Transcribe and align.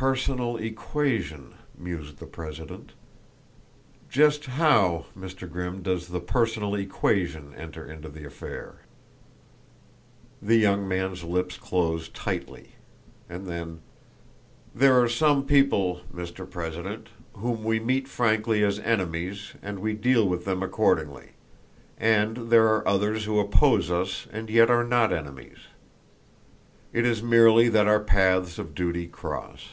"Personal 0.00 0.58
equation," 0.58 1.54
mused 1.76 2.18
the 2.20 2.26
president. 2.26 2.92
"Just 4.08 4.44
how, 4.46 5.06
Mr. 5.18 5.50
Grimm, 5.50 5.82
does 5.82 6.06
the 6.06 6.20
personal 6.20 6.76
equation 6.76 7.52
enter 7.56 7.84
into 7.84 8.08
the 8.08 8.24
affair?" 8.24 8.76
The 10.40 10.54
young 10.54 10.86
man's 10.86 11.24
lips 11.24 11.56
closed 11.56 12.14
tightly, 12.14 12.74
and 13.28 13.48
then: 13.48 13.80
"There 14.72 15.02
are 15.02 15.08
some 15.08 15.44
people, 15.44 16.02
Mr. 16.14 16.48
President, 16.48 17.08
whom 17.32 17.64
we 17.64 17.80
meet 17.80 18.06
frankly 18.06 18.62
as 18.62 18.78
enemies, 18.78 19.54
and 19.60 19.80
we 19.80 19.94
deal 19.94 20.28
with 20.28 20.44
them 20.44 20.62
accordingly; 20.62 21.30
and 21.98 22.36
there 22.50 22.68
are 22.72 22.86
others 22.86 23.24
who 23.24 23.40
oppose 23.40 23.90
us 23.90 24.28
and 24.32 24.48
yet 24.48 24.70
are 24.70 24.84
not 24.84 25.12
enemies. 25.12 25.58
It 26.92 27.04
is 27.04 27.20
merely 27.20 27.68
that 27.70 27.88
our 27.88 27.98
paths 27.98 28.60
of 28.60 28.76
duty 28.76 29.08
cross. 29.08 29.70